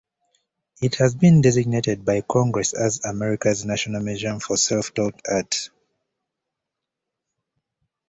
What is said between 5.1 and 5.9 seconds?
art.